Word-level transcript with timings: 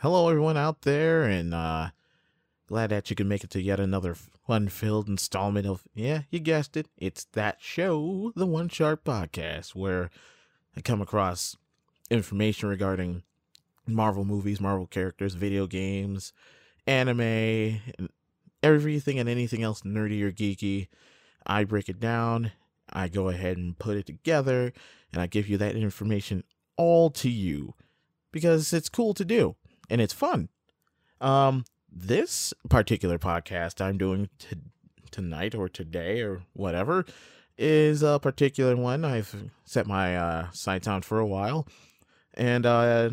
hello 0.00 0.30
everyone 0.30 0.56
out 0.56 0.80
there, 0.80 1.24
and 1.24 1.52
uh, 1.52 1.90
glad 2.66 2.88
that 2.88 3.10
you 3.10 3.16
can 3.16 3.28
make 3.28 3.44
it 3.44 3.50
to 3.50 3.60
yet 3.60 3.78
another 3.78 4.14
fun-filled 4.14 5.08
installment 5.08 5.66
of 5.66 5.82
yeah, 5.94 6.22
you 6.30 6.38
guessed 6.38 6.74
it, 6.74 6.88
it's 6.96 7.26
that 7.32 7.58
show, 7.60 8.32
the 8.34 8.46
One 8.46 8.70
Sharp 8.70 9.04
Podcast, 9.04 9.74
where 9.74 10.08
I 10.74 10.80
come 10.80 11.02
across 11.02 11.54
information 12.10 12.70
regarding 12.70 13.24
Marvel 13.86 14.24
movies, 14.24 14.58
Marvel 14.58 14.86
characters, 14.86 15.34
video 15.34 15.66
games, 15.66 16.32
anime, 16.86 17.20
and 17.20 18.08
everything 18.62 19.18
and 19.18 19.28
anything 19.28 19.62
else 19.62 19.82
nerdy 19.82 20.22
or 20.22 20.32
geeky. 20.32 20.88
I 21.46 21.64
break 21.64 21.90
it 21.90 22.00
down. 22.00 22.52
I 22.90 23.08
go 23.08 23.28
ahead 23.28 23.58
and 23.58 23.78
put 23.78 23.98
it 23.98 24.06
together, 24.06 24.72
and 25.12 25.20
I 25.20 25.26
give 25.26 25.46
you 25.46 25.58
that 25.58 25.76
information 25.76 26.44
all 26.78 27.10
to 27.10 27.28
you 27.28 27.74
because 28.32 28.72
it's 28.72 28.88
cool 28.88 29.12
to 29.12 29.26
do 29.26 29.56
and 29.90 30.00
it's 30.00 30.14
fun. 30.14 30.48
Um, 31.20 31.64
this 31.92 32.54
particular 32.68 33.18
podcast 33.18 33.84
I'm 33.84 33.98
doing 33.98 34.30
t- 34.38 34.56
tonight 35.10 35.54
or 35.54 35.68
today 35.68 36.20
or 36.20 36.42
whatever 36.54 37.04
is 37.58 38.02
a 38.02 38.18
particular 38.18 38.76
one. 38.76 39.04
I've 39.04 39.50
set 39.64 39.86
my 39.86 40.16
uh, 40.16 40.50
sights 40.52 40.86
on 40.86 41.02
for 41.02 41.18
a 41.18 41.26
while, 41.26 41.66
and 42.32 42.64
uh, 42.64 43.10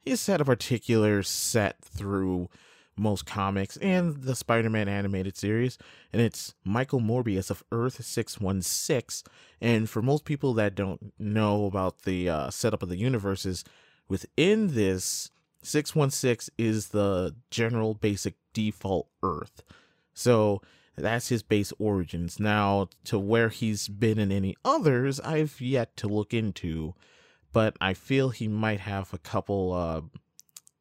he's 0.00 0.26
had 0.26 0.40
a 0.40 0.46
particular 0.46 1.22
set 1.22 1.76
through 1.84 2.48
most 2.96 3.24
comics 3.24 3.76
and 3.78 4.22
the 4.22 4.34
Spider-Man 4.34 4.88
animated 4.88 5.36
series, 5.36 5.78
and 6.12 6.20
it's 6.20 6.54
Michael 6.64 7.00
Morbius 7.00 7.50
of 7.50 7.62
Earth 7.70 8.04
616. 8.04 9.30
And 9.60 9.88
for 9.88 10.02
most 10.02 10.24
people 10.24 10.52
that 10.54 10.74
don't 10.74 11.12
know 11.18 11.66
about 11.66 12.02
the 12.02 12.28
uh, 12.28 12.50
setup 12.50 12.82
of 12.82 12.88
the 12.88 12.98
universes, 12.98 13.64
within 14.08 14.74
this 14.74 15.30
616 15.62 16.54
is 16.58 16.88
the 16.88 17.34
general 17.50 17.94
basic 17.94 18.34
default 18.52 19.08
Earth. 19.22 19.62
So 20.14 20.60
that's 20.96 21.28
his 21.28 21.42
base 21.42 21.72
origins. 21.78 22.38
Now, 22.38 22.88
to 23.04 23.18
where 23.18 23.48
he's 23.48 23.88
been 23.88 24.18
in 24.18 24.30
any 24.30 24.56
others, 24.64 25.20
I've 25.20 25.60
yet 25.60 25.96
to 25.98 26.08
look 26.08 26.34
into, 26.34 26.94
but 27.52 27.76
I 27.80 27.94
feel 27.94 28.30
he 28.30 28.48
might 28.48 28.80
have 28.80 29.12
a 29.12 29.18
couple 29.18 29.72
uh, 29.72 30.02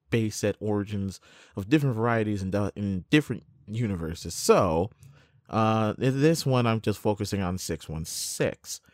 base 0.09 0.37
set 0.37 0.57
origins 0.59 1.19
of 1.55 1.69
different 1.69 1.95
varieties 1.95 2.41
in, 2.41 2.53
in 2.75 3.05
different 3.09 3.43
universes. 3.67 4.33
So, 4.33 4.89
uh, 5.49 5.93
this 5.97 6.45
one 6.45 6.65
I'm 6.65 6.81
just 6.81 6.99
focusing 6.99 7.41
on 7.41 7.57
616. 7.57 8.85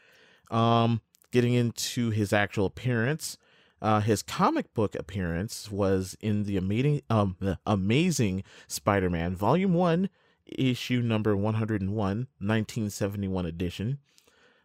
Um, 0.49 1.02
getting 1.31 1.53
into 1.53 2.09
his 2.09 2.31
actual 2.31 2.65
appearance, 2.65 3.38
uh, 3.81 4.00
his 4.02 4.23
comic 4.23 4.73
book 4.73 4.95
appearance 4.95 5.72
was 5.72 6.17
in 6.22 6.44
the 6.44 6.58
amazing, 6.58 7.02
um, 7.09 7.36
the 7.39 7.59
amazing 7.66 8.44
Spider-Man 8.67 9.36
Volume 9.36 9.73
One, 9.73 10.09
issue 10.45 11.02
number 11.02 11.36
101, 11.36 11.88
1971 11.89 13.45
edition. 13.45 14.00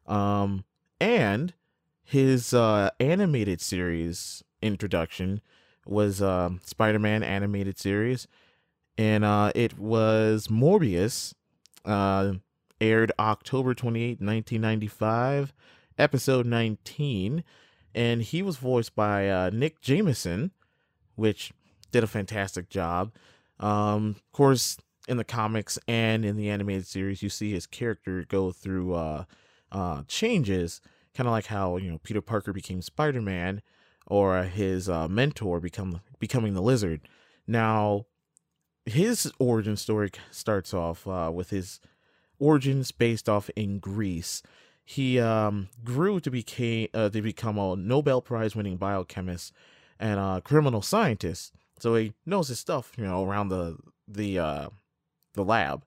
Um, 0.07 0.65
and 1.01 1.55
his 2.05 2.55
uh, 2.55 2.91
animated 3.01 3.61
series 3.61 4.43
introduction 4.61 5.41
was 5.87 6.23
uh, 6.23 6.51
Spider-Man 6.65 7.23
animated 7.23 7.79
series, 7.79 8.27
and 8.97 9.25
uh, 9.25 9.53
it 9.55 9.79
was 9.79 10.49
Morbius. 10.49 11.35
Uh, 11.85 12.35
aired 12.83 13.13
October 13.19 13.75
28, 13.75 14.21
1995, 14.21 15.55
episode 15.99 16.47
19, 16.47 17.45
and 17.94 18.22
he 18.22 18.42
was 18.42 18.56
voiced 18.56 18.94
by 18.94 19.28
uh, 19.28 19.50
Nick 19.53 19.80
Jameson, 19.80 20.53
which 21.16 21.53
did 21.91 22.04
a 22.04 22.08
fantastic 22.08 22.69
job. 22.69 23.12
Um, 23.60 24.16
of 24.16 24.32
course, 24.32 24.78
in 25.08 25.16
the 25.16 25.25
comics 25.25 25.78
and 25.86 26.25
in 26.25 26.36
the 26.36 26.48
animated 26.48 26.86
series, 26.86 27.22
you 27.22 27.28
see 27.28 27.53
his 27.53 27.66
character 27.66 28.25
go 28.28 28.53
through 28.53 28.94
uh, 28.94 29.25
uh, 29.70 30.03
changes, 30.08 30.80
kind 31.14 31.26
of 31.26 31.32
like 31.32 31.47
how 31.47 31.76
you 31.76 31.91
know 31.91 31.98
Peter 31.98 32.20
Parker 32.20 32.53
became 32.53 32.82
Spider 32.82 33.20
Man 33.20 33.62
or 34.06 34.42
his 34.42 34.88
uh, 34.88 35.09
mentor 35.09 35.60
become 35.60 36.00
becoming 36.19 36.54
the 36.54 36.62
lizard. 36.62 37.03
Now, 37.47 38.06
his 38.84 39.30
origin 39.38 39.76
story 39.76 40.10
starts 40.30 40.74
off 40.74 41.06
uh, 41.06 41.30
with 41.32 41.50
his 41.50 41.80
origins 42.38 42.91
based 42.91 43.28
off 43.28 43.50
in 43.54 43.78
Greece. 43.78 44.42
He 44.84 45.20
um, 45.20 45.69
grew 45.84 46.20
to 46.20 46.31
became 46.31 46.88
uh, 46.93 47.09
to 47.10 47.22
become 47.22 47.59
a 47.59 47.76
Nobel 47.76 48.20
Prize 48.20 48.56
winning 48.56 48.76
biochemist 48.76 49.53
and 49.98 50.19
a 50.19 50.43
criminal 50.44 50.82
scientist. 50.82 51.54
So 51.78 51.94
he 51.94 52.15
knows 52.26 52.48
his 52.48 52.59
stuff, 52.59 52.92
you 52.97 53.04
know, 53.04 53.25
around 53.25 53.48
the 53.48 53.76
the 54.09 54.38
uh, 54.38 54.69
the 55.34 55.44
lab. 55.44 55.84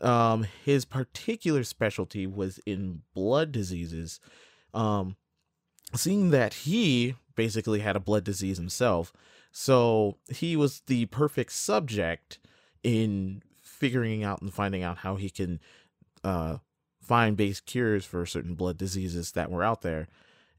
Um, 0.00 0.46
his 0.64 0.84
particular 0.84 1.64
specialty 1.64 2.26
was 2.26 2.58
in 2.64 3.02
blood 3.14 3.52
diseases. 3.52 4.20
Um, 4.72 5.16
seeing 5.94 6.30
that 6.30 6.54
he 6.54 7.16
basically 7.34 7.80
had 7.80 7.96
a 7.96 8.00
blood 8.00 8.24
disease 8.24 8.56
himself. 8.56 9.12
So 9.52 10.18
he 10.30 10.56
was 10.56 10.82
the 10.86 11.06
perfect 11.06 11.52
subject 11.52 12.38
in 12.82 13.42
figuring 13.62 14.22
out 14.22 14.40
and 14.40 14.52
finding 14.52 14.82
out 14.82 14.98
how 14.98 15.16
he 15.16 15.30
can 15.30 15.60
uh, 16.22 16.58
find 17.10 17.36
base 17.36 17.58
cures 17.58 18.04
for 18.04 18.24
certain 18.24 18.54
blood 18.54 18.78
diseases 18.78 19.32
that 19.32 19.50
were 19.50 19.64
out 19.64 19.82
there. 19.82 20.06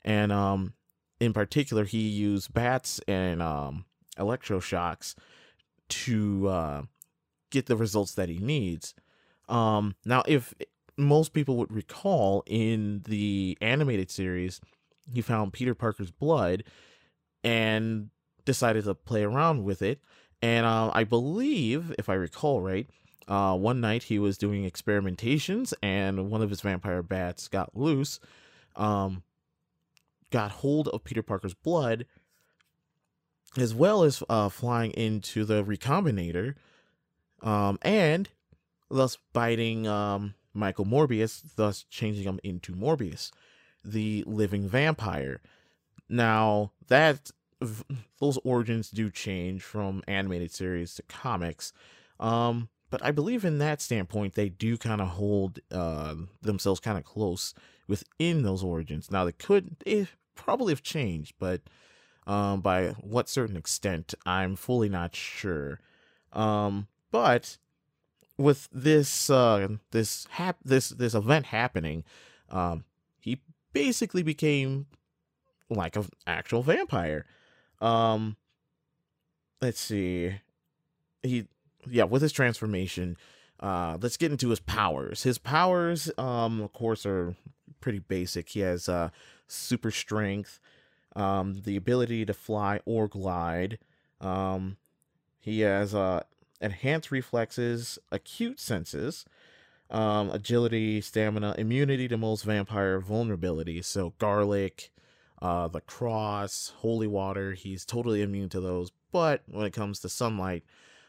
And 0.04 0.34
um, 0.34 0.74
in 1.22 1.32
particular, 1.32 1.86
he 1.86 2.10
used 2.10 2.54
bats 2.54 3.00
and 3.08 3.42
um, 3.42 3.86
electroshocks 4.18 5.16
to 5.88 6.50
uh, 6.50 6.82
get 7.52 7.68
the 7.68 7.78
results 7.78 8.16
that 8.16 8.28
he 8.28 8.40
needs. 8.40 8.94
Um, 9.48 9.96
now, 10.04 10.24
if 10.28 10.54
most 10.98 11.32
people 11.32 11.56
would 11.56 11.72
recall 11.72 12.44
in 12.46 13.04
the 13.08 13.58
animated 13.62 14.12
series, 14.12 14.60
he 15.14 15.22
found 15.22 15.54
Peter 15.54 15.74
Parker's 15.74 16.12
blood 16.12 16.66
and 17.46 18.10
decided 18.44 18.84
to 18.84 18.94
play 18.94 19.24
around 19.24 19.64
with 19.64 19.82
it. 19.82 20.02
And 20.42 20.66
uh, 20.66 20.92
I 20.94 21.06
believe, 21.06 21.96
if 21.98 22.10
I 22.10 22.16
recall 22.16 22.60
right, 22.60 22.90
uh, 23.28 23.56
one 23.56 23.82
night 23.82 24.04
he 24.04 24.20
was 24.20 24.38
doing 24.38 24.70
experimentations 24.70 25.74
and 25.82 26.30
one 26.30 26.42
of 26.42 26.50
his 26.50 26.62
vampire 26.62 27.04
bats 27.04 27.48
got 27.48 27.76
loose, 27.76 28.20
um, 28.76 29.24
got 30.32 30.52
hold 30.52 30.88
of 30.90 31.04
Peter 31.04 31.24
Parker's 31.24 31.54
blood, 31.54 32.06
as 33.58 33.76
well 33.76 34.04
as 34.04 34.24
uh, 34.30 34.50
flying 34.50 34.92
into 34.92 35.44
the 35.46 35.64
recombinator, 35.64 36.56
um, 37.42 37.78
and 37.82 38.30
thus 38.90 39.18
biting 39.34 39.88
um, 39.88 40.34
Michael 40.54 40.86
Morbius, 40.86 41.44
thus 41.56 41.84
changing 41.90 42.24
him 42.24 42.40
into 42.44 42.74
Morbius 42.74 43.32
the 43.84 44.24
living 44.28 44.68
vampire. 44.68 45.42
Now, 46.10 46.72
that 46.88 47.32
those 48.20 48.38
origins 48.44 48.90
do 48.90 49.10
change 49.10 49.64
from 49.64 50.04
animated 50.08 50.52
series 50.52 50.96
to 50.96 51.04
comics. 51.04 51.74
Um, 52.20 52.70
but 52.92 53.04
I 53.04 53.12
believe 53.12 53.46
in 53.46 53.58
that 53.58 53.82
standpoint, 53.82 54.36
they 54.36 54.50
do 54.50 54.78
kind 54.78 55.02
of 55.02 55.08
hold 55.08 55.60
uh, 55.72 56.14
themselves 56.42 56.80
kind 56.80 56.98
of 56.98 57.06
close 57.06 57.56
within 57.88 58.44
those 58.44 58.64
origins. 58.64 59.10
Now, 59.10 59.26
they 59.26 59.32
could 59.32 59.78
they 59.86 60.08
probably 60.36 60.74
have 60.74 60.84
changed, 60.84 61.36
but 61.40 61.62
um, 62.28 62.62
by 62.62 62.90
what 63.00 63.30
certain 63.30 63.58
extent, 63.58 64.14
I'm 64.26 64.56
fully 64.56 64.90
not 64.90 65.16
sure. 65.16 65.80
Um, 66.34 66.88
but 67.12 67.58
with 68.38 68.68
this 68.74 69.30
uh, 69.30 69.68
this 69.92 70.28
hap- 70.32 70.64
this 70.64 70.90
this 70.90 71.14
event 71.14 71.48
happening, 71.48 72.04
um, 72.50 72.84
he 73.20 73.42
basically 73.72 74.22
became 74.22 74.88
like 75.70 75.96
an 75.96 76.10
actual 76.28 76.62
vampire. 76.62 77.26
Um, 77.80 78.36
let's 79.62 79.80
see. 79.80 80.34
He, 81.24 81.48
yeah, 81.90 82.04
with 82.04 82.22
his 82.22 82.32
transformation, 82.32 83.18
uh, 83.60 83.98
let's 84.02 84.18
get 84.18 84.32
into 84.32 84.50
his 84.50 84.60
powers. 84.60 85.24
His 85.24 85.38
powers, 85.38 86.12
um, 86.18 86.62
of 86.62 86.74
course, 86.74 87.06
are 87.06 87.36
pretty 87.80 88.00
basic. 88.00 88.50
He 88.50 88.62
has 88.62 88.90
uh, 88.90 89.10
super 89.48 89.92
strength, 89.92 90.60
um, 91.16 91.62
the 91.64 91.76
ability 91.76 92.26
to 92.26 92.34
fly 92.34 92.80
or 92.86 93.08
glide. 93.08 93.78
Um, 94.20 94.78
he 95.40 95.62
has 95.62 95.94
uh, 95.94 96.24
enhanced 96.60 97.12
reflexes, 97.12 98.00
acute 98.12 98.60
senses, 98.60 99.26
um, 99.90 100.30
agility, 100.32 101.02
stamina, 101.02 101.56
immunity 101.58 102.08
to 102.08 102.18
most 102.18 102.44
vampire 102.44 103.02
vulnerabilities. 103.02 103.86
So 103.86 104.14
garlic, 104.20 104.92
uh, 105.42 105.68
the 105.68 105.82
cross, 105.82 106.74
holy 106.78 107.08
water, 107.08 107.54
he's 107.54 107.86
totally 107.86 108.22
immune 108.22 108.50
to 108.50 108.62
those. 108.62 108.92
But 109.12 109.44
when 109.48 109.66
it 109.66 109.74
comes 109.74 110.00
to 110.00 110.10
sunlight, 110.10 110.64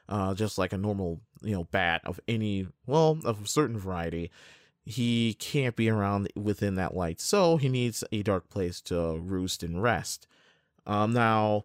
uh, 0.08 0.34
just 0.34 0.58
like 0.58 0.72
a 0.72 0.78
normal, 0.78 1.20
you 1.42 1.54
know, 1.54 1.64
bat 1.64 2.02
of 2.04 2.20
any, 2.28 2.66
well, 2.86 3.18
of 3.24 3.44
a 3.44 3.46
certain 3.46 3.78
variety, 3.78 4.30
he 4.84 5.34
can't 5.34 5.76
be 5.76 5.88
around 5.88 6.28
within 6.34 6.74
that 6.74 6.96
light. 6.96 7.20
So 7.20 7.56
he 7.56 7.68
needs 7.68 8.02
a 8.12 8.22
dark 8.22 8.48
place 8.48 8.80
to 8.82 9.18
roost 9.18 9.62
and 9.62 9.82
rest. 9.82 10.26
Um, 10.86 11.12
now, 11.12 11.64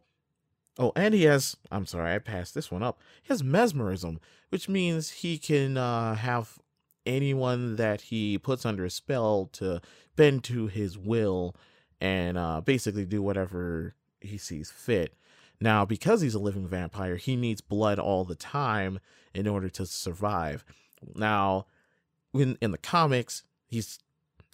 Oh, 0.80 0.92
and 0.95 1.13
he 1.13 1.24
has, 1.24 1.57
I'm 1.72 1.86
sorry, 1.86 2.13
I 2.13 2.19
passed 2.19 2.54
this 2.54 2.69
one 2.69 2.84
up. 2.84 3.00
He 3.24 3.34
has 3.34 3.44
mesmerism, 3.44 4.19
which 4.50 4.69
means 4.69 5.10
he 5.10 5.38
can 5.38 5.75
uh, 5.75 6.16
have 6.16 6.60
anyone 7.06 7.78
that 7.78 8.01
he 8.01 8.38
puts 8.38 8.66
under 8.66 8.86
a 8.86 8.89
spell 8.89 9.50
to 9.54 9.81
bend 10.16 10.44
to 10.44 10.68
his 10.68 10.98
will 10.98 11.56
and 12.00 12.38
uh, 12.38 12.62
basically 12.62 13.06
do 13.06 13.24
whatever 13.24 13.95
he 14.22 14.38
sees 14.38 14.69
fit. 14.69 15.16
Now, 15.59 15.86
because 15.86 16.21
he's 16.21 16.36
a 16.36 16.39
living 16.39 16.68
vampire, 16.68 17.15
he 17.15 17.36
needs 17.36 17.62
blood 17.62 18.00
all 18.00 18.25
the 18.25 18.36
time 18.36 19.00
in 19.33 19.48
order 19.48 19.69
to 19.69 19.86
survive. 19.86 20.63
Now, 21.15 21.65
in 22.33 22.57
in 22.62 22.71
the 22.71 22.77
comics, 22.77 23.44
he's 23.68 24.00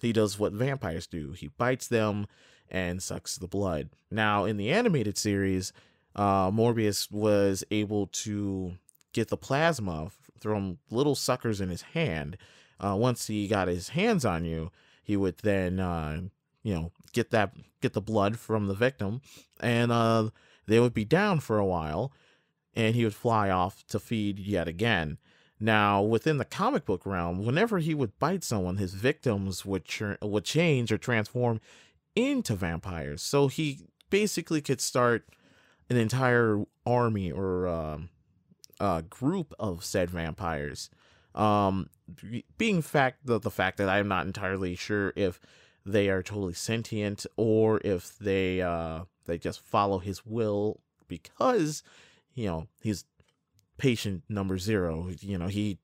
he 0.00 0.12
does 0.12 0.38
what 0.38 0.52
vampires 0.52 1.06
do. 1.06 1.32
He 1.32 1.48
bites 1.48 1.88
them 1.88 2.26
and 2.70 3.02
sucks 3.02 3.36
the 3.36 3.48
blood. 3.48 3.90
Now, 4.10 4.44
in 4.44 4.56
the 4.56 4.70
animated 4.70 5.16
series, 5.16 5.72
uh, 6.16 6.50
Morbius 6.50 7.10
was 7.10 7.64
able 7.70 8.06
to 8.08 8.74
get 9.12 9.28
the 9.28 9.36
plasma 9.36 10.10
from 10.40 10.78
little 10.90 11.14
suckers 11.14 11.60
in 11.60 11.68
his 11.68 11.82
hand. 11.82 12.36
Uh, 12.80 12.96
once 12.98 13.26
he 13.26 13.48
got 13.48 13.68
his 13.68 13.90
hands 13.90 14.24
on 14.24 14.44
you, 14.44 14.70
he 15.02 15.16
would 15.16 15.38
then, 15.38 15.80
uh, 15.80 16.20
you 16.62 16.74
know, 16.74 16.92
get 17.12 17.30
that 17.30 17.54
get 17.80 17.92
the 17.92 18.00
blood 18.00 18.38
from 18.38 18.66
the 18.66 18.74
victim, 18.74 19.20
and 19.60 19.92
uh, 19.92 20.30
they 20.66 20.80
would 20.80 20.94
be 20.94 21.04
down 21.04 21.40
for 21.40 21.58
a 21.58 21.66
while, 21.66 22.12
and 22.74 22.94
he 22.94 23.04
would 23.04 23.14
fly 23.14 23.50
off 23.50 23.86
to 23.88 23.98
feed 23.98 24.38
yet 24.38 24.68
again. 24.68 25.18
Now, 25.60 26.02
within 26.02 26.38
the 26.38 26.44
comic 26.44 26.84
book 26.84 27.06
realm, 27.06 27.44
whenever 27.44 27.78
he 27.78 27.94
would 27.94 28.18
bite 28.18 28.44
someone, 28.44 28.76
his 28.76 28.94
victims 28.94 29.64
would 29.64 29.84
ch- 29.84 30.18
would 30.20 30.44
change 30.44 30.92
or 30.92 30.98
transform 30.98 31.60
into 32.16 32.54
vampires. 32.54 33.22
So 33.22 33.48
he 33.48 33.86
basically 34.10 34.60
could 34.60 34.80
start 34.80 35.28
an 35.88 35.96
entire 35.96 36.64
army 36.84 37.30
or 37.30 37.68
um, 37.68 38.08
a 38.80 39.02
group 39.02 39.54
of 39.58 39.84
said 39.84 40.10
vampires. 40.10 40.90
Um, 41.34 41.88
being 42.58 42.82
fact 42.82 43.26
the, 43.26 43.38
the 43.40 43.50
fact 43.50 43.78
that 43.78 43.88
I'm 43.88 44.08
not 44.08 44.26
entirely 44.26 44.76
sure 44.76 45.12
if 45.16 45.40
they 45.86 46.08
are 46.08 46.22
totally 46.22 46.54
sentient 46.54 47.26
or 47.36 47.80
if 47.84 48.18
they 48.18 48.62
uh 48.62 49.04
they 49.26 49.38
just 49.38 49.60
follow 49.60 49.98
his 49.98 50.24
will 50.24 50.80
because 51.08 51.82
you 52.34 52.46
know 52.46 52.66
he's 52.80 53.04
patient 53.76 54.22
number 54.28 54.58
zero. 54.58 55.10
You 55.20 55.38
know 55.38 55.48
he 55.48 55.78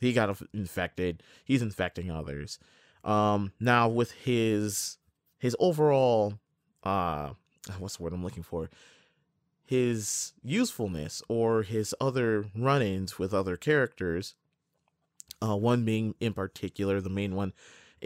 he 0.00 0.12
got 0.12 0.36
infected. 0.52 1.22
He's 1.44 1.62
infecting 1.62 2.10
others. 2.10 2.58
Um, 3.04 3.52
now 3.60 3.88
with 3.88 4.12
his 4.12 4.98
his 5.38 5.56
overall 5.58 6.34
uh 6.82 7.30
what's 7.78 7.96
the 7.96 8.02
word 8.02 8.12
I'm 8.12 8.24
looking 8.24 8.42
for? 8.42 8.70
His 9.64 10.32
usefulness 10.42 11.22
or 11.28 11.62
his 11.62 11.94
other 12.00 12.46
run-ins 12.54 13.18
with 13.18 13.34
other 13.34 13.56
characters. 13.56 14.34
Uh, 15.42 15.56
one 15.56 15.84
being 15.84 16.14
in 16.20 16.32
particular, 16.32 17.00
the 17.00 17.10
main 17.10 17.34
one 17.34 17.52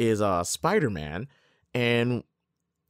is 0.01 0.21
uh 0.23 0.43
Spider-Man, 0.43 1.29
and 1.75 2.25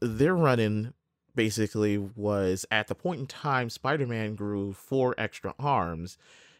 their 0.01 0.35
run-in 0.35 0.95
basically 1.35 1.99
was 1.99 2.65
at 2.71 2.89
the 2.89 2.95
point 2.95 3.21
in 3.21 3.27
time 3.27 3.69
Spider-Man 3.69 4.35
grew 4.35 4.73
four 4.73 5.15
extra 5.19 5.55
arms 5.59 6.17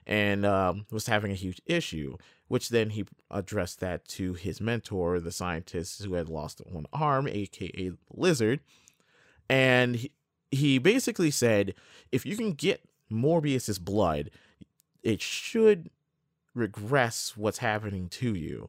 and 0.07 0.45
um, 0.45 0.87
was 0.91 1.07
having 1.07 1.31
a 1.31 1.37
huge 1.37 1.61
issue, 1.67 2.17
which 2.49 2.71
then 2.71 2.91
he 2.91 3.05
addressed 3.31 3.81
that 3.81 4.07
to 4.09 4.35
his 4.35 4.61
mentor, 4.61 5.21
the 5.21 5.31
scientist 5.31 6.03
who 6.03 6.15
had 6.15 6.29
lost 6.29 6.61
one 6.69 6.87
arm, 6.93 7.29
aka 7.29 7.93
Lizard. 8.13 8.61
And 9.49 9.97
he, 9.97 10.13
he 10.51 10.79
basically 10.79 11.31
said, 11.31 11.75
if 12.11 12.27
you 12.27 12.37
can 12.37 12.53
get 12.53 12.83
Morbius's 13.09 13.79
blood, 13.79 14.31
it 15.03 15.21
should 15.21 15.91
regress 16.55 17.37
what's 17.37 17.59
happening 17.59 18.09
to 18.09 18.35
you. 18.35 18.69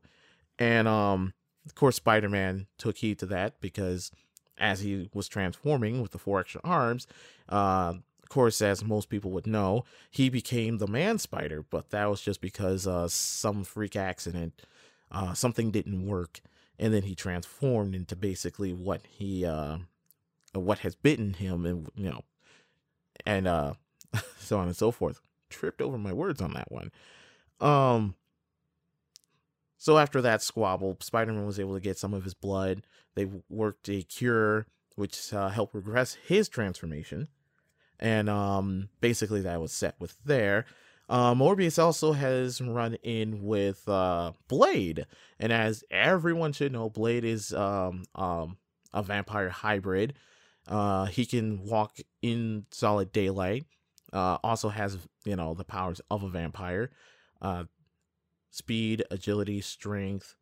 And 0.60 0.88
um, 0.88 1.34
of 1.66 1.76
course, 1.76 1.96
Spider 1.96 2.30
Man 2.30 2.68
took 2.78 2.98
heed 2.98 3.20
to 3.20 3.26
that 3.28 3.60
because 3.62 4.12
as 4.58 4.82
he 4.82 5.10
was 5.14 5.28
transforming 5.28 6.02
with 6.02 6.12
the 6.12 6.18
four 6.18 6.40
extra 6.40 6.62
arms, 6.64 7.08
uh, 7.50 7.94
of 8.24 8.30
course, 8.30 8.62
as 8.62 8.84
most 8.84 9.10
people 9.10 9.32
would 9.32 9.48
know, 9.48 9.84
he 10.10 10.30
became 10.30 10.78
the 10.78 10.88
man 10.88 11.18
spider, 11.18 11.66
but 11.70 11.90
that 11.90 12.10
was 12.10 12.22
just 12.22 12.42
because 12.42 12.88
uh, 12.88 13.08
some 13.08 13.64
freak 13.64 13.96
accident, 13.96 14.62
uh, 15.12 15.34
something 15.34 15.72
didn't 15.72 16.06
work, 16.06 16.42
and 16.80 16.94
then 16.94 17.04
he 17.04 17.16
transformed 17.16 17.94
into 17.94 18.16
basically 18.16 18.74
what 18.74 19.02
he, 19.08 19.46
uh, 19.46 19.78
what 20.54 20.80
has 20.80 20.96
bitten 20.96 21.34
him, 21.34 21.66
and 21.66 21.90
you 21.96 22.10
know, 22.10 22.22
and 23.26 23.48
uh, 23.48 23.74
so 24.40 24.60
on 24.60 24.68
and 24.68 24.78
so 24.78 24.92
forth. 24.92 25.20
Tripped 25.50 25.82
over 25.82 25.98
my 25.98 26.14
words 26.14 26.42
on 26.42 26.54
that 26.54 26.72
one. 26.72 26.92
Um. 27.60 28.16
So 29.82 29.98
after 29.98 30.22
that 30.22 30.44
squabble, 30.44 30.98
Spider-Man 31.00 31.46
was 31.46 31.60
able 31.60 31.74
to 31.74 31.80
get 31.80 31.98
some 31.98 32.14
of 32.14 32.24
his 32.24 32.36
blood. 32.36 32.86
They 33.16 33.28
worked 33.50 33.90
a 33.90 34.04
cure, 34.04 34.68
which 34.96 35.34
uh, 35.34 35.50
helped 35.50 35.74
regress 35.74 36.14
his 36.28 36.48
transformation 36.48 37.28
and 38.02 38.30
um, 38.30 38.90
basically 39.00 39.42
that 39.42 39.62
was 39.62 39.72
set 39.72 39.96
with 40.00 40.18
there. 40.26 40.66
Uh, 41.08 41.36
Morbius 41.36 41.82
also 41.82 42.14
has 42.14 42.62
run 42.62 42.96
in 43.04 43.44
with 43.44 43.88
uh, 43.88 44.32
Blade, 44.48 45.06
and 45.40 45.52
as 45.52 45.84
everyone 45.92 46.54
should 46.54 46.72
know, 46.72 46.90
Blade 46.90 47.26
is 47.26 47.54
um, 47.54 48.06
um, 48.16 48.58
a 48.94 49.04
vampire 49.04 49.50
hybrid. 49.50 50.14
Uh, 50.68 51.06
he 51.06 51.26
can 51.26 51.64
walk 51.66 51.98
in 52.22 52.66
solid 52.72 53.12
daylight. 53.12 53.66
Uh, 54.14 54.38
also 54.44 54.70
has 54.70 54.98
you 55.26 55.36
know 55.36 55.54
the 55.54 55.64
powers 55.64 56.02
of 56.10 56.24
a 56.24 56.30
vampire, 56.30 56.92
uh, 57.42 57.66
speed, 58.52 59.04
agility, 59.10 59.62
strength, 59.62 60.36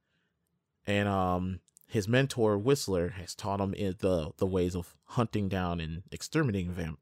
and 0.86 1.08
um, 1.08 1.60
his 1.88 2.08
mentor 2.08 2.58
Whistler 2.58 3.10
has 3.10 3.34
taught 3.34 3.62
him 3.62 3.72
the 3.72 4.32
the 4.38 4.46
ways 4.46 4.76
of 4.76 4.98
hunting 5.06 5.48
down 5.48 5.80
and 5.80 6.04
exterminating 6.12 6.72
vamp- 6.72 7.00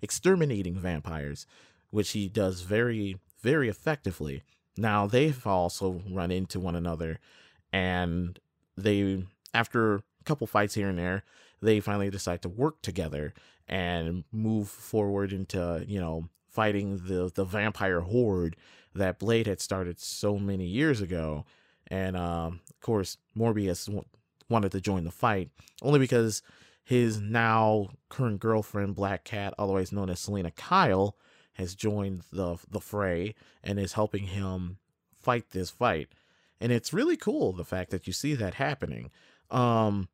exterminating 0.00 0.76
vampires, 0.76 1.46
which 1.90 2.10
he 2.10 2.28
does 2.28 2.62
very 2.62 3.18
very 3.42 3.68
effectively. 3.68 4.42
Now 4.76 5.06
they've 5.06 5.46
also 5.46 6.02
run 6.10 6.30
into 6.30 6.58
one 6.58 6.76
another, 6.76 7.18
and 7.72 8.38
they 8.76 9.24
after 9.52 9.96
a 9.96 10.02
couple 10.24 10.46
fights 10.46 10.74
here 10.74 10.88
and 10.88 10.98
there, 10.98 11.24
they 11.60 11.80
finally 11.80 12.10
decide 12.10 12.42
to 12.42 12.48
work 12.48 12.82
together 12.82 13.34
and 13.68 14.24
move 14.32 14.68
forward 14.68 15.32
into 15.32 15.84
you 15.86 16.00
know 16.00 16.28
fighting 16.54 16.98
the 16.98 17.30
the 17.34 17.44
vampire 17.44 18.00
horde 18.00 18.56
that 18.94 19.18
Blade 19.18 19.46
had 19.46 19.60
started 19.60 19.98
so 19.98 20.38
many 20.38 20.66
years 20.66 21.00
ago. 21.00 21.44
And 21.88 22.16
um, 22.16 22.60
of 22.70 22.80
course, 22.80 23.18
Morbius 23.36 23.88
wanted 24.48 24.72
to 24.72 24.80
join 24.80 25.04
the 25.04 25.10
fight, 25.10 25.50
only 25.82 25.98
because 25.98 26.42
his 26.82 27.20
now 27.20 27.88
current 28.08 28.40
girlfriend, 28.40 28.94
Black 28.94 29.24
Cat, 29.24 29.54
otherwise 29.58 29.92
known 29.92 30.10
as 30.10 30.20
Selina 30.20 30.50
Kyle, 30.50 31.16
has 31.54 31.74
joined 31.74 32.22
the 32.32 32.56
the 32.70 32.80
fray 32.80 33.34
and 33.62 33.78
is 33.78 33.94
helping 33.94 34.24
him 34.24 34.78
fight 35.20 35.50
this 35.50 35.70
fight. 35.70 36.08
And 36.60 36.70
it's 36.70 36.92
really 36.92 37.16
cool 37.16 37.52
the 37.52 37.64
fact 37.64 37.90
that 37.90 38.06
you 38.06 38.12
see 38.12 38.34
that 38.34 38.54
happening. 38.54 39.10
Um 39.50 40.08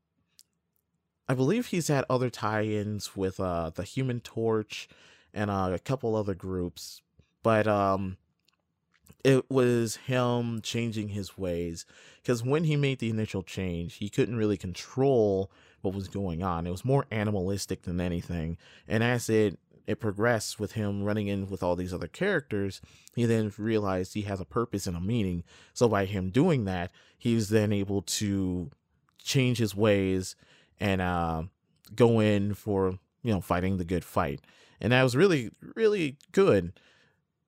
I 1.29 1.35
believe 1.35 1.67
he's 1.67 1.87
had 1.89 2.05
other 2.11 2.31
tie-ins 2.31 3.17
with 3.17 3.41
uh 3.41 3.71
the 3.71 3.85
Human 3.85 4.21
Torch 4.21 4.89
and 5.35 5.51
uh, 5.51 5.71
a 5.73 5.79
couple 5.79 6.17
other 6.17 6.35
groups, 6.35 7.03
but 7.43 7.67
um 7.67 8.17
it 9.23 9.51
was 9.51 9.97
him 9.97 10.61
changing 10.63 11.11
his 11.11 11.37
ways 11.37 11.85
because 12.23 12.43
when 12.43 12.65
he 12.65 12.77
made 12.77 12.99
the 12.99 13.11
initial 13.11 13.43
change 13.43 13.97
he 13.97 14.09
couldn't 14.09 14.37
really 14.37 14.57
control 14.57 15.51
what 15.83 15.95
was 15.95 16.09
going 16.09 16.43
on. 16.43 16.67
It 16.67 16.71
was 16.71 16.85
more 16.85 17.07
animalistic 17.11 17.83
than 17.83 18.01
anything 18.01 18.57
and 18.89 19.03
as 19.03 19.29
it 19.29 19.59
it 19.87 19.99
progressed 19.99 20.61
with 20.61 20.73
him 20.73 21.03
running 21.03 21.27
in 21.27 21.49
with 21.49 21.63
all 21.63 21.75
these 21.75 21.93
other 21.93 22.07
characters 22.07 22.81
he 23.15 23.25
then 23.25 23.53
realized 23.59 24.15
he 24.15 24.23
has 24.23 24.41
a 24.41 24.45
purpose 24.45 24.87
and 24.87 24.97
a 24.97 25.01
meaning. 25.01 25.43
So 25.75 25.89
by 25.89 26.05
him 26.07 26.31
doing 26.31 26.65
that 26.65 26.91
he 27.19 27.35
was 27.35 27.51
then 27.51 27.73
able 27.73 28.03
to 28.03 28.71
change 29.23 29.59
his 29.59 29.75
ways 29.75 30.37
and 30.79 31.01
uh, 31.03 31.43
go 31.95 32.21
in 32.21 32.55
for 32.55 32.99
you 33.23 33.33
know 33.33 33.41
fighting 33.41 33.77
the 33.77 33.85
good 33.85 34.05
fight 34.05 34.41
and 34.81 34.93
that 34.93 35.03
was 35.03 35.17
really 35.17 35.51
really 35.75 36.17
good. 36.33 36.73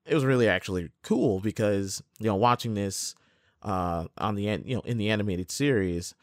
It 0.05 0.13
was 0.13 0.25
really 0.25 0.47
actually 0.47 0.89
cool 1.01 1.39
because 1.39 2.03
you 2.19 2.27
know 2.27 2.35
watching 2.35 2.73
this 2.73 3.15
uh 3.61 4.05
on 4.17 4.35
the 4.35 4.47
end, 4.49 4.63
you 4.65 4.75
know 4.75 4.81
in 4.81 4.97
the 4.97 5.09
animated 5.09 5.51
series 5.51 6.13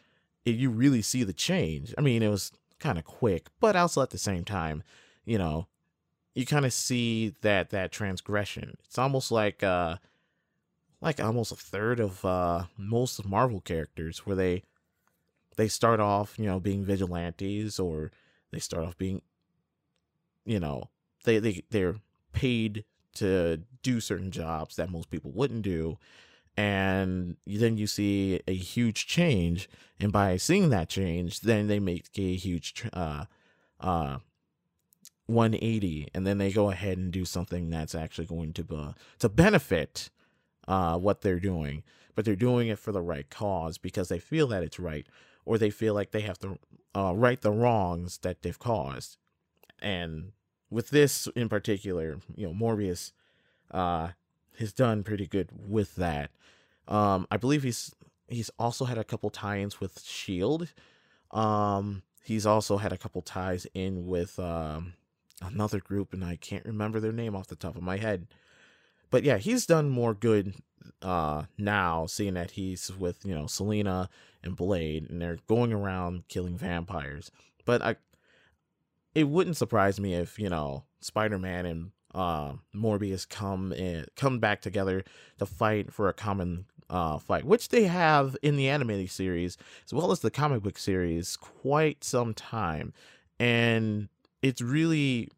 it, 0.45 0.57
you 0.57 0.71
really 0.71 1.02
see 1.02 1.23
the 1.23 1.33
change. 1.33 1.95
I 1.99 2.00
mean 2.00 2.23
it 2.23 2.29
was 2.29 2.52
kind 2.79 2.99
of 2.99 3.05
quick 3.05 3.49
but 3.61 3.76
also 3.76 4.02
at 4.02 4.11
the 4.11 4.19
same 4.19 4.45
time 4.45 4.83
you 5.25 5.37
know 5.37 5.67
you 6.35 6.47
kind 6.47 6.64
of 6.64 6.73
see 6.73 7.35
that 7.43 7.71
that 7.71 7.93
transgression. 7.93 8.76
It's 8.85 8.99
almost 8.99 9.31
like 9.31 9.62
uh 9.62 9.97
like 11.00 11.21
almost 11.21 11.52
a 11.52 11.57
third 11.57 12.00
of 12.00 12.25
uh 12.25 12.64
most 12.76 13.25
marvel 13.25 13.61
characters 13.61 14.26
where 14.26 14.37
they 14.37 14.62
they 15.57 15.69
start 15.69 16.00
off 16.00 16.38
you 16.38 16.47
know 16.47 16.61
being 16.61 16.85
vigilantes 16.85 17.79
or 17.79 18.11
they 18.52 18.59
start 18.59 18.85
off 18.85 18.97
being 18.97 19.23
you 20.45 20.61
know 20.61 20.88
they 21.24 21.38
they 21.38 21.62
they're 21.70 21.96
paid 22.32 22.84
to 23.14 23.62
do 23.82 24.00
certain 24.00 24.30
jobs 24.30 24.76
that 24.76 24.90
most 24.90 25.10
people 25.10 25.30
wouldn't 25.32 25.62
do. 25.62 25.98
And 26.56 27.36
then 27.46 27.78
you 27.78 27.86
see 27.86 28.40
a 28.46 28.54
huge 28.54 29.06
change. 29.06 29.68
And 29.98 30.12
by 30.12 30.36
seeing 30.36 30.70
that 30.70 30.88
change 30.88 31.40
then 31.40 31.66
they 31.66 31.78
make 31.78 32.08
a 32.16 32.34
huge 32.36 32.88
uh 32.92 33.24
uh 33.80 34.18
180 35.26 36.08
and 36.12 36.26
then 36.26 36.38
they 36.38 36.50
go 36.50 36.70
ahead 36.70 36.98
and 36.98 37.12
do 37.12 37.24
something 37.24 37.70
that's 37.70 37.94
actually 37.94 38.26
going 38.26 38.52
to 38.52 38.66
uh, 38.74 38.92
to 39.20 39.28
benefit 39.28 40.10
uh 40.68 40.98
what 40.98 41.20
they're 41.22 41.40
doing. 41.40 41.82
But 42.14 42.24
they're 42.24 42.36
doing 42.36 42.68
it 42.68 42.78
for 42.78 42.92
the 42.92 43.00
right 43.00 43.28
cause 43.30 43.78
because 43.78 44.08
they 44.08 44.18
feel 44.18 44.48
that 44.48 44.62
it's 44.62 44.80
right 44.80 45.06
or 45.44 45.58
they 45.58 45.70
feel 45.70 45.94
like 45.94 46.10
they 46.10 46.20
have 46.22 46.38
to 46.40 46.58
uh, 46.94 47.12
right 47.14 47.40
the 47.40 47.52
wrongs 47.52 48.18
that 48.18 48.42
they've 48.42 48.58
caused. 48.58 49.16
And 49.80 50.32
with 50.70 50.90
this 50.90 51.26
in 51.34 51.48
particular 51.48 52.18
you 52.34 52.46
know 52.46 52.54
morbius 52.54 53.12
uh 53.72 54.08
has 54.58 54.72
done 54.72 55.02
pretty 55.02 55.26
good 55.26 55.50
with 55.52 55.96
that 55.96 56.30
um 56.88 57.26
i 57.30 57.36
believe 57.36 57.62
he's 57.62 57.94
he's 58.28 58.50
also 58.58 58.84
had 58.84 58.98
a 58.98 59.04
couple 59.04 59.30
tie-ins 59.30 59.80
with 59.80 60.00
shield 60.02 60.68
um 61.32 62.02
he's 62.24 62.46
also 62.46 62.76
had 62.76 62.92
a 62.92 62.98
couple 62.98 63.22
ties 63.22 63.66
in 63.74 64.06
with 64.06 64.38
um 64.38 64.94
another 65.42 65.80
group 65.80 66.12
and 66.12 66.24
I 66.24 66.36
can't 66.36 66.64
remember 66.64 67.00
their 67.00 67.12
name 67.12 67.34
off 67.34 67.46
the 67.46 67.56
top 67.56 67.76
of 67.76 67.82
my 67.82 67.96
head. 67.96 68.26
But 69.10 69.24
yeah, 69.24 69.38
he's 69.38 69.66
done 69.66 69.88
more 69.88 70.14
good 70.14 70.54
uh 71.02 71.44
now 71.58 72.06
seeing 72.06 72.34
that 72.34 72.52
he's 72.52 72.90
with, 72.96 73.24
you 73.24 73.34
know, 73.34 73.46
Selina 73.46 74.08
and 74.42 74.56
Blade 74.56 75.08
and 75.08 75.20
they're 75.20 75.38
going 75.46 75.72
around 75.72 76.28
killing 76.28 76.56
vampires. 76.56 77.30
But 77.64 77.82
I 77.82 77.96
it 79.14 79.25
wouldn't 79.25 79.57
surprise 79.57 80.00
me 80.00 80.14
if, 80.14 80.38
you 80.38 80.49
know, 80.49 80.85
Spider-Man 81.00 81.67
and 81.67 81.90
uh 82.12 82.55
Morbius 82.75 83.29
come 83.29 83.73
in 83.73 84.05
come 84.17 84.40
back 84.40 84.61
together 84.61 85.05
to 85.38 85.47
fight 85.47 85.93
for 85.93 86.09
a 86.09 86.12
common 86.12 86.67
uh 86.88 87.19
fight, 87.19 87.45
which 87.45 87.69
they 87.69 87.85
have 87.85 88.37
in 88.43 88.57
the 88.57 88.69
animated 88.69 89.11
series 89.11 89.57
as 89.85 89.95
well 89.95 90.11
as 90.11 90.21
the 90.21 90.31
comic 90.31 90.62
book 90.62 90.76
series 90.76 91.37
quite 91.37 92.02
some 92.02 92.35
time. 92.35 92.93
And 93.38 94.09
it's 94.43 94.61
really 94.61 95.29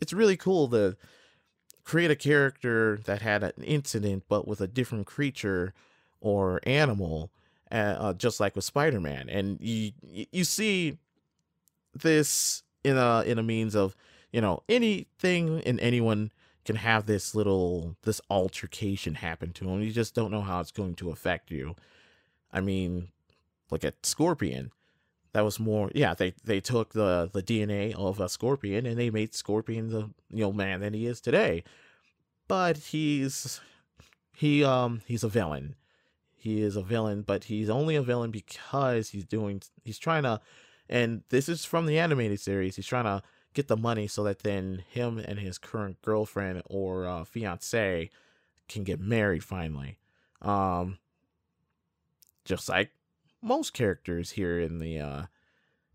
it's 0.00 0.12
really 0.12 0.36
cool 0.36 0.68
to 0.68 0.96
create 1.84 2.10
a 2.10 2.16
character 2.16 3.00
that 3.04 3.22
had 3.22 3.42
an 3.42 3.64
incident 3.64 4.24
but 4.28 4.46
with 4.46 4.60
a 4.60 4.68
different 4.68 5.06
creature 5.06 5.74
or 6.20 6.60
animal 6.64 7.30
uh, 7.72 7.96
uh, 7.98 8.12
just 8.12 8.38
like 8.38 8.54
with 8.54 8.64
spider-man 8.64 9.28
and 9.28 9.58
you 9.60 9.90
you 10.02 10.44
see 10.44 10.98
this 11.94 12.62
in 12.84 12.96
a 12.96 13.22
in 13.22 13.38
a 13.38 13.42
means 13.42 13.74
of 13.74 13.96
you 14.32 14.40
know 14.40 14.62
anything 14.68 15.60
and 15.64 15.80
anyone 15.80 16.30
can 16.64 16.76
have 16.76 17.06
this 17.06 17.34
little 17.34 17.96
this 18.02 18.20
altercation 18.30 19.14
happen 19.14 19.52
to 19.52 19.64
them 19.64 19.82
you 19.82 19.90
just 19.90 20.14
don't 20.14 20.30
know 20.30 20.42
how 20.42 20.60
it's 20.60 20.72
going 20.72 20.94
to 20.94 21.10
affect 21.10 21.50
you. 21.50 21.74
I 22.52 22.60
mean 22.60 23.08
look 23.70 23.84
at 23.84 24.04
scorpion. 24.04 24.72
That 25.32 25.44
was 25.44 25.60
more 25.60 25.90
yeah 25.94 26.14
they 26.14 26.34
they 26.44 26.60
took 26.60 26.92
the 26.92 27.30
the 27.32 27.42
dna 27.42 27.94
of 27.94 28.20
a 28.20 28.28
scorpion 28.28 28.86
and 28.86 28.98
they 28.98 29.10
made 29.10 29.34
scorpion 29.34 29.88
the 29.88 30.10
you 30.30 30.44
know 30.44 30.52
man 30.52 30.80
that 30.80 30.94
he 30.94 31.06
is 31.06 31.20
today. 31.20 31.64
But 32.48 32.76
he's 32.78 33.60
he 34.34 34.64
um 34.64 35.02
he's 35.06 35.24
a 35.24 35.28
villain. 35.28 35.76
He 36.36 36.62
is 36.62 36.76
a 36.76 36.82
villain 36.82 37.22
but 37.22 37.44
he's 37.44 37.70
only 37.70 37.96
a 37.96 38.02
villain 38.02 38.30
because 38.30 39.10
he's 39.10 39.26
doing 39.26 39.62
he's 39.84 39.98
trying 39.98 40.22
to 40.22 40.40
and 40.90 41.22
this 41.30 41.48
is 41.48 41.64
from 41.64 41.86
the 41.86 41.98
animated 41.98 42.38
series 42.38 42.76
he's 42.76 42.86
trying 42.86 43.04
to 43.04 43.22
get 43.54 43.68
the 43.68 43.76
money 43.76 44.06
so 44.06 44.22
that 44.22 44.40
then 44.40 44.84
him 44.90 45.18
and 45.18 45.38
his 45.38 45.56
current 45.56 46.00
girlfriend 46.02 46.62
or 46.66 47.06
uh, 47.06 47.24
fiance 47.24 48.10
can 48.68 48.84
get 48.84 49.00
married 49.00 49.42
finally 49.42 49.96
um 50.42 50.98
just 52.44 52.68
like 52.68 52.90
most 53.42 53.72
characters 53.72 54.32
here 54.32 54.58
in 54.58 54.78
the 54.78 54.98
uh 54.98 55.22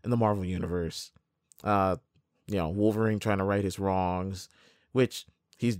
in 0.04 0.10
the 0.10 0.16
Marvel 0.16 0.44
universe. 0.44 1.12
Uh 1.62 1.96
you 2.46 2.56
know, 2.56 2.68
Wolverine 2.68 3.18
trying 3.18 3.38
to 3.38 3.44
right 3.44 3.64
his 3.64 3.78
wrongs, 3.78 4.48
which 4.92 5.26
he's 5.56 5.78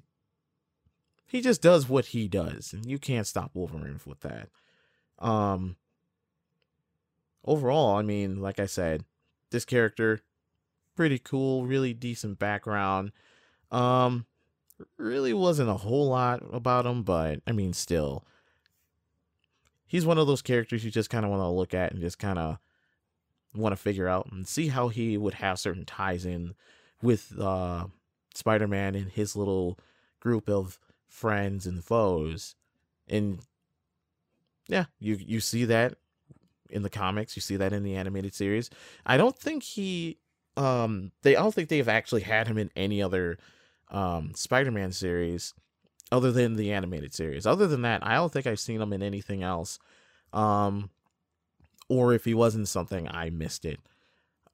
he 1.26 1.40
just 1.40 1.62
does 1.62 1.88
what 1.88 2.06
he 2.06 2.28
does, 2.28 2.72
and 2.72 2.86
you 2.86 2.98
can't 2.98 3.26
stop 3.26 3.50
Wolverine 3.54 4.00
with 4.04 4.20
that. 4.20 4.48
Um 5.18 5.76
overall, 7.46 7.96
I 7.96 8.02
mean, 8.02 8.40
like 8.40 8.58
I 8.58 8.66
said, 8.66 9.04
this 9.50 9.64
character 9.64 10.20
pretty 10.94 11.18
cool, 11.18 11.66
really 11.66 11.92
decent 11.92 12.38
background. 12.38 13.12
Um 13.70 14.26
really 14.98 15.32
wasn't 15.32 15.70
a 15.70 15.74
whole 15.74 16.08
lot 16.08 16.42
about 16.52 16.84
him, 16.86 17.02
but 17.02 17.40
I 17.46 17.52
mean 17.52 17.72
still 17.72 18.24
he's 19.86 20.04
one 20.04 20.18
of 20.18 20.26
those 20.26 20.42
characters 20.42 20.84
you 20.84 20.90
just 20.90 21.10
kind 21.10 21.24
of 21.24 21.30
want 21.30 21.40
to 21.40 21.48
look 21.48 21.72
at 21.72 21.92
and 21.92 22.00
just 22.00 22.18
kind 22.18 22.38
of 22.38 22.58
want 23.54 23.72
to 23.72 23.76
figure 23.76 24.08
out 24.08 24.30
and 24.30 24.46
see 24.46 24.68
how 24.68 24.88
he 24.88 25.16
would 25.16 25.34
have 25.34 25.58
certain 25.58 25.84
ties 25.84 26.26
in 26.26 26.54
with 27.00 27.38
uh, 27.38 27.86
Spider-Man 28.34 28.94
and 28.94 29.10
his 29.10 29.36
little 29.36 29.78
group 30.20 30.48
of 30.48 30.78
friends 31.08 31.66
and 31.66 31.82
foes. 31.82 32.54
And 33.08 33.40
yeah, 34.68 34.86
you 34.98 35.16
you 35.20 35.40
see 35.40 35.64
that 35.66 35.94
in 36.70 36.82
the 36.82 36.90
comics, 36.90 37.36
you 37.36 37.42
see 37.42 37.56
that 37.56 37.72
in 37.72 37.82
the 37.82 37.96
animated 37.96 38.34
series. 38.34 38.70
I 39.04 39.16
don't 39.16 39.36
think 39.36 39.62
he 39.62 40.18
um 40.56 41.12
they 41.22 41.36
I 41.36 41.42
don't 41.42 41.54
think 41.54 41.68
they've 41.68 41.88
actually 41.88 42.22
had 42.22 42.48
him 42.48 42.58
in 42.58 42.70
any 42.76 43.02
other 43.02 43.38
um 43.90 44.32
Spider-Man 44.34 44.92
series 44.92 45.54
other 46.12 46.32
than 46.32 46.56
the 46.56 46.72
animated 46.72 47.14
series. 47.14 47.46
Other 47.46 47.66
than 47.66 47.82
that, 47.82 48.06
I 48.06 48.14
don't 48.14 48.32
think 48.32 48.46
I've 48.46 48.60
seen 48.60 48.80
him 48.80 48.92
in 48.92 49.02
anything 49.02 49.42
else. 49.42 49.78
Um, 50.32 50.90
or 51.88 52.14
if 52.14 52.24
he 52.24 52.34
wasn't 52.34 52.68
something, 52.68 53.08
I 53.08 53.30
missed 53.30 53.64
it. 53.64 53.80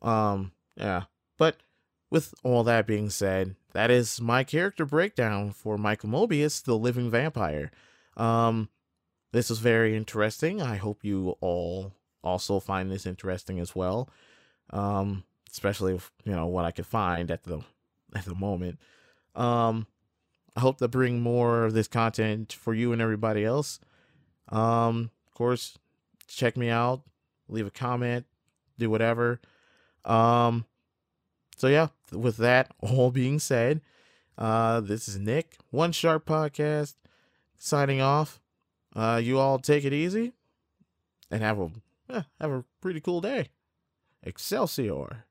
Um, 0.00 0.52
yeah. 0.76 1.04
But 1.38 1.56
with 2.10 2.34
all 2.42 2.62
that 2.64 2.86
being 2.86 3.10
said, 3.10 3.56
that 3.72 3.90
is 3.90 4.20
my 4.20 4.44
character 4.44 4.84
breakdown 4.84 5.50
for 5.50 5.78
Michael 5.78 6.10
Morbius, 6.10 6.62
the 6.62 6.76
living 6.76 7.10
vampire. 7.10 7.70
Um, 8.16 8.68
this 9.32 9.48
was 9.48 9.60
very 9.60 9.96
interesting. 9.96 10.60
I 10.60 10.76
hope 10.76 11.04
you 11.04 11.36
all 11.40 11.92
also 12.22 12.60
find 12.60 12.90
this 12.90 13.06
interesting 13.06 13.60
as 13.60 13.74
well. 13.74 14.08
Um, 14.70 15.24
especially 15.50 15.94
if, 15.94 16.10
you 16.24 16.32
know 16.32 16.46
what 16.46 16.64
I 16.64 16.70
could 16.70 16.86
find 16.86 17.30
at 17.30 17.44
the 17.44 17.60
at 18.14 18.24
the 18.24 18.34
moment. 18.34 18.78
Um, 19.34 19.86
I 20.56 20.60
hope 20.60 20.78
to 20.78 20.88
bring 20.88 21.20
more 21.20 21.64
of 21.64 21.74
this 21.74 21.88
content 21.88 22.52
for 22.52 22.74
you 22.74 22.92
and 22.92 23.00
everybody 23.00 23.44
else. 23.44 23.80
Um, 24.48 25.10
of 25.26 25.34
course, 25.34 25.78
check 26.28 26.56
me 26.56 26.68
out, 26.68 27.02
leave 27.48 27.66
a 27.66 27.70
comment, 27.70 28.26
do 28.78 28.90
whatever. 28.90 29.40
Um, 30.04 30.66
so 31.56 31.68
yeah, 31.68 31.88
with 32.10 32.36
that 32.38 32.72
all 32.80 33.10
being 33.10 33.38
said, 33.38 33.80
uh, 34.36 34.80
this 34.80 35.08
is 35.08 35.18
Nick, 35.18 35.56
One 35.70 35.92
Sharp 35.92 36.26
Podcast, 36.26 36.94
signing 37.58 38.00
off. 38.00 38.40
Uh, 38.94 39.20
you 39.22 39.38
all 39.38 39.58
take 39.58 39.84
it 39.84 39.92
easy 39.92 40.32
and 41.30 41.42
have 41.42 41.58
a 41.58 41.70
Eh, 42.12 42.22
have 42.40 42.50
a 42.50 42.64
pretty 42.80 43.00
cool 43.00 43.20
day. 43.20 43.48
Excelsior. 44.22 45.24